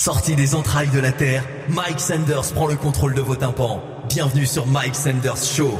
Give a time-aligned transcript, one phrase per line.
[0.00, 3.82] Sorti des entrailles de la Terre, Mike Sanders prend le contrôle de vos tympans.
[4.08, 5.78] Bienvenue sur Mike Sanders Show.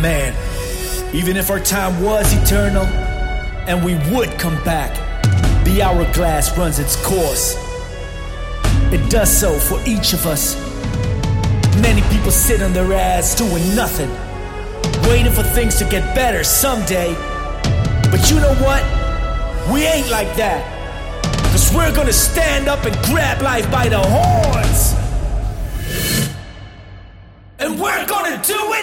[0.00, 0.32] Man.
[1.12, 2.86] Even if our time was eternal,
[3.70, 4.92] and we would come back,
[5.64, 7.54] the hourglass runs its course.
[8.92, 10.56] It does so for each of us.
[11.80, 14.10] Many people sit on their ass doing nothing,
[15.08, 17.14] waiting for things to get better someday.
[18.10, 18.82] But you know what?
[19.72, 20.66] We ain't like that.
[21.52, 24.94] Cause we're gonna stand up and grab life by the horns.
[27.60, 28.79] And we're gonna do it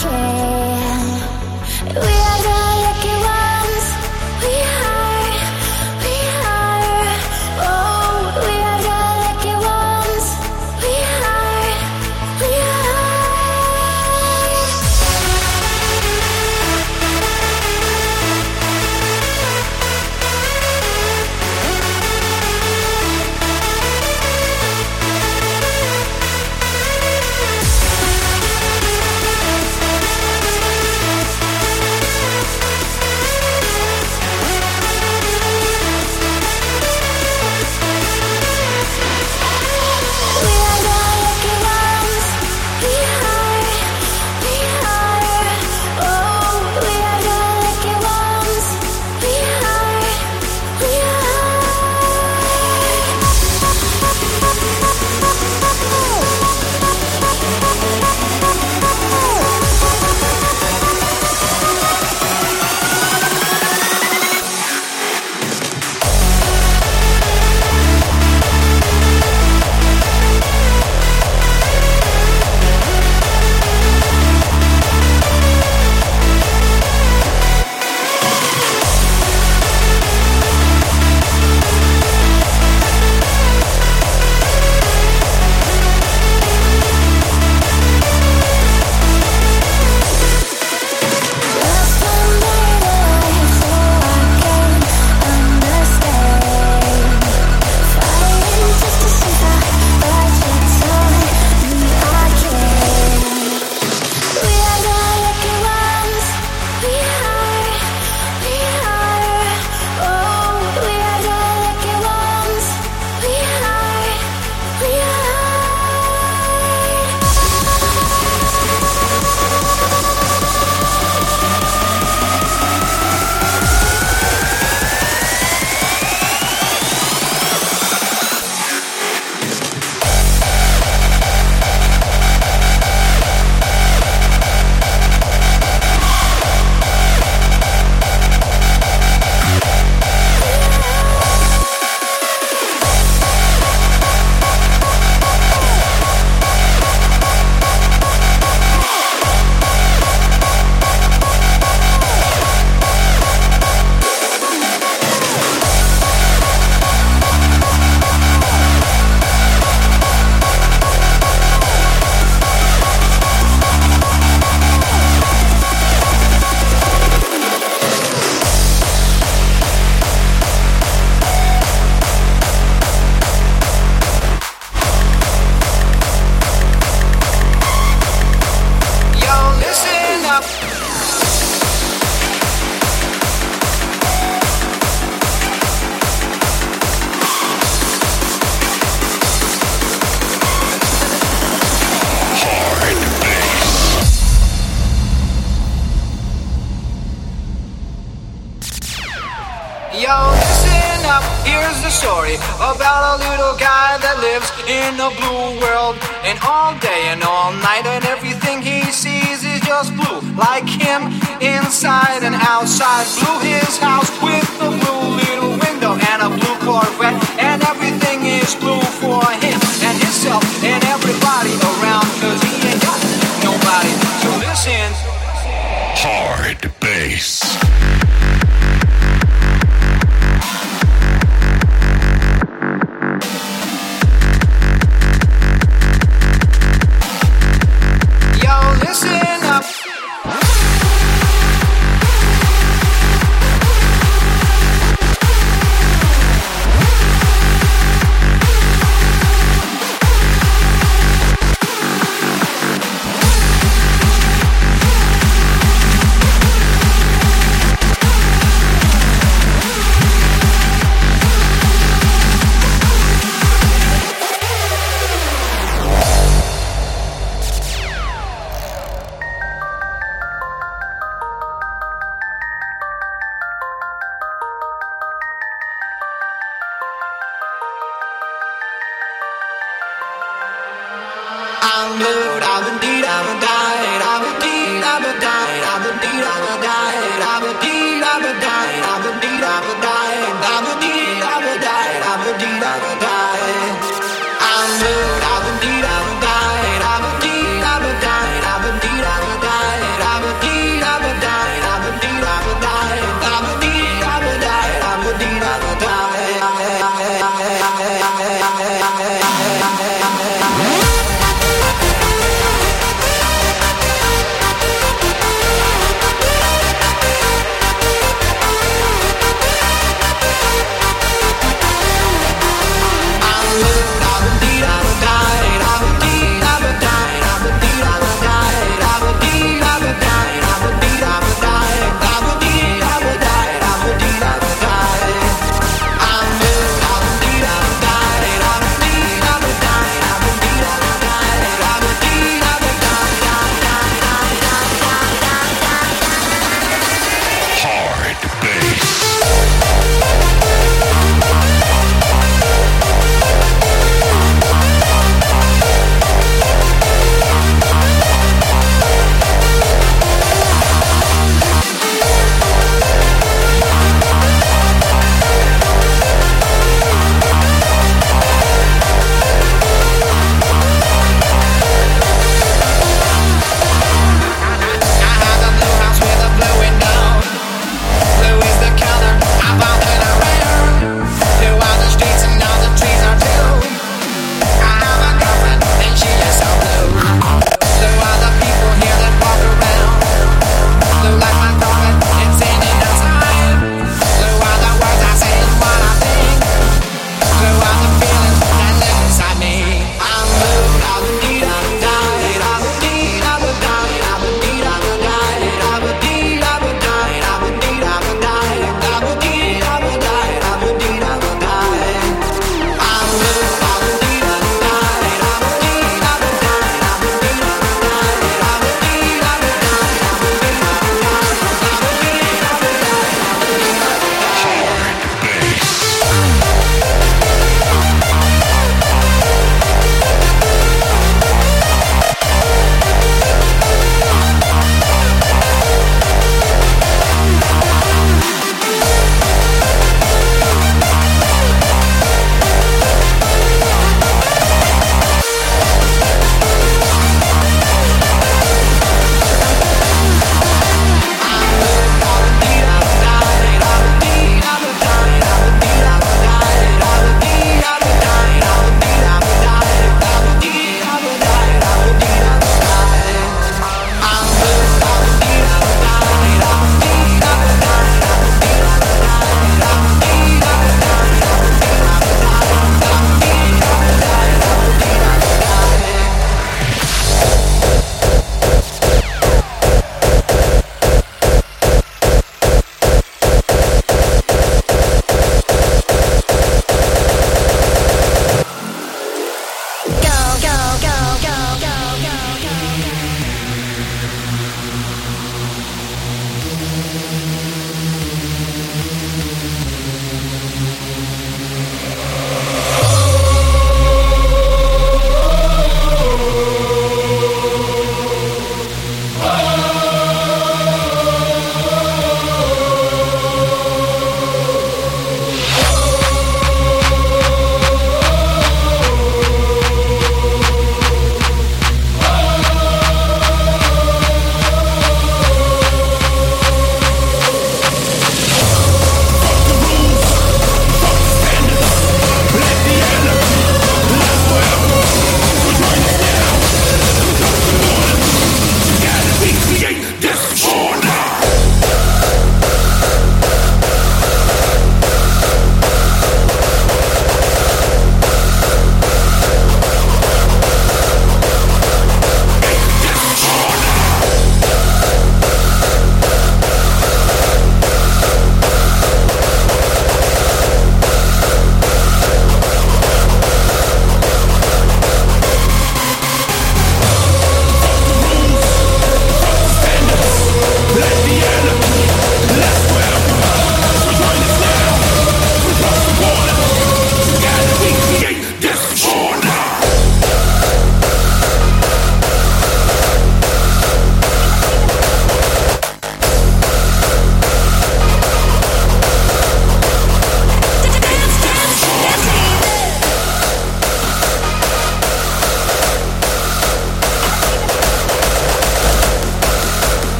[0.00, 0.37] change.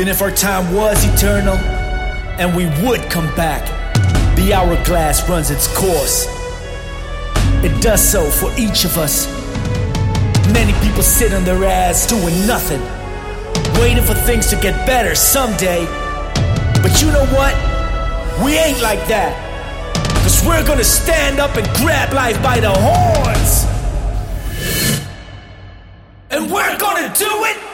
[0.00, 1.56] Even if our time was eternal
[2.40, 3.66] and we would come back,
[4.34, 6.24] the hourglass runs its course.
[7.62, 9.26] It does so for each of us.
[10.54, 12.80] Many people sit on their ass doing nothing,
[13.78, 15.84] waiting for things to get better someday.
[16.80, 17.52] But you know what?
[18.42, 19.36] We ain't like that.
[20.22, 23.66] Cause we're gonna stand up and grab life by the horns.
[26.30, 27.69] And we're gonna do it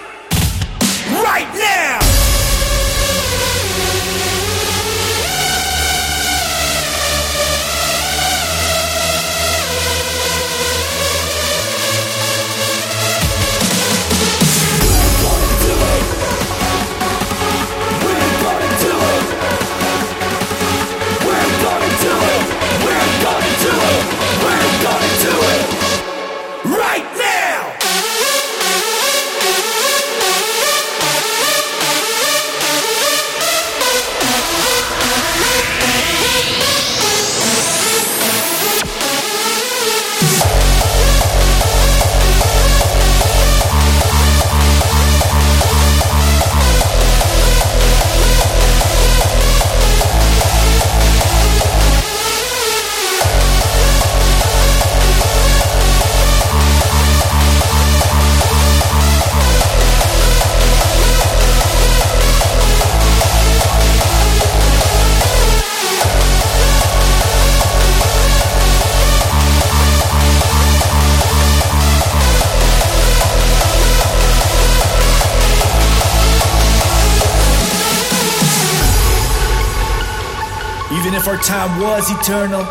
[81.56, 82.62] time was eternal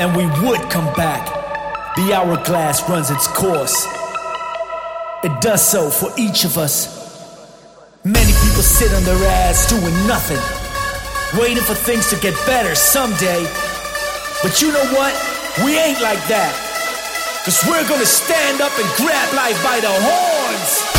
[0.00, 1.22] and we would come back,
[1.94, 3.86] the hourglass runs its course.
[5.22, 6.74] It does so for each of us.
[8.04, 10.42] Many people sit on their ass doing nothing,
[11.38, 13.42] waiting for things to get better someday.
[14.42, 15.14] But you know what?
[15.64, 16.52] We ain't like that.
[17.44, 20.89] Cause we're gonna stand up and grab life by the horns.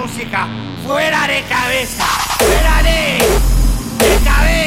[0.00, 0.48] Música!
[0.86, 2.04] ¡Fuera de cabeza!
[2.38, 3.18] ¡Fuera de...
[3.98, 4.59] de cabeza!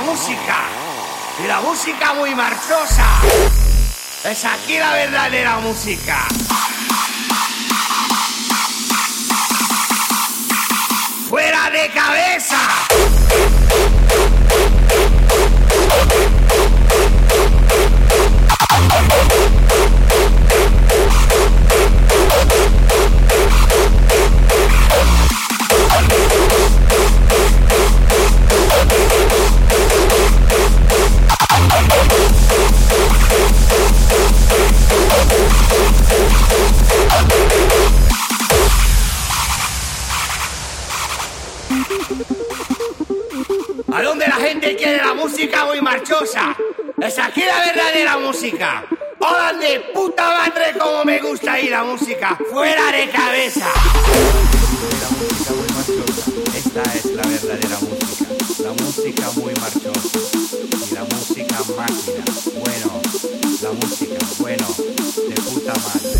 [0.00, 0.56] Gusta ir a música.
[1.42, 3.06] Y la música muy marchosa.
[4.24, 6.26] Es aquí la verdadera música.
[11.28, 12.58] ¡Fuera de cabeza!
[48.50, 48.84] Música.
[49.18, 52.38] ¡Hola de puta madre como me gusta ir la música!
[52.50, 53.66] ¡Fuera de cabeza!
[56.54, 60.18] Esta es la verdadera música, la música muy marchosa
[60.90, 62.24] y la música máquina.
[62.58, 63.00] Bueno,
[63.62, 64.66] la música, bueno,
[65.28, 66.10] de puta madre.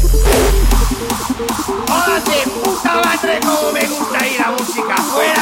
[1.87, 4.97] ¡Hola de puta madre como me gusta ir la música!
[4.97, 5.40] ¡Fuera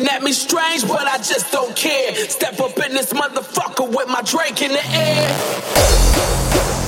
[0.00, 2.14] looking at me strange, but I just don't care.
[2.14, 6.79] Step up in this motherfucker with my drink in the air.